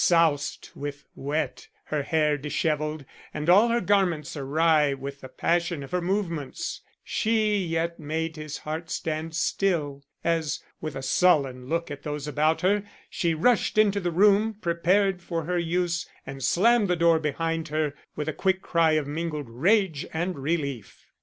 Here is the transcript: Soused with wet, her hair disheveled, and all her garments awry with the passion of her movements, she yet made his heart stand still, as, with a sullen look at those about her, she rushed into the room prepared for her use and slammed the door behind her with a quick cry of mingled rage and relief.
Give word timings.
Soused 0.03 0.71
with 0.73 1.03
wet, 1.13 1.67
her 1.83 2.01
hair 2.01 2.35
disheveled, 2.35 3.05
and 3.35 3.47
all 3.47 3.67
her 3.67 3.79
garments 3.81 4.35
awry 4.35 4.95
with 4.95 5.21
the 5.21 5.29
passion 5.29 5.83
of 5.83 5.91
her 5.91 6.01
movements, 6.01 6.81
she 7.03 7.57
yet 7.59 7.99
made 7.99 8.35
his 8.35 8.57
heart 8.57 8.89
stand 8.89 9.35
still, 9.35 10.01
as, 10.23 10.59
with 10.81 10.95
a 10.95 11.03
sullen 11.03 11.67
look 11.67 11.91
at 11.91 12.01
those 12.01 12.27
about 12.27 12.61
her, 12.61 12.81
she 13.11 13.35
rushed 13.35 13.77
into 13.77 13.99
the 13.99 14.09
room 14.09 14.55
prepared 14.55 15.21
for 15.21 15.43
her 15.43 15.59
use 15.59 16.09
and 16.25 16.43
slammed 16.43 16.87
the 16.87 16.95
door 16.95 17.19
behind 17.19 17.67
her 17.67 17.93
with 18.15 18.27
a 18.27 18.33
quick 18.33 18.63
cry 18.63 18.93
of 18.93 19.05
mingled 19.05 19.51
rage 19.51 20.07
and 20.11 20.39
relief. 20.39 21.05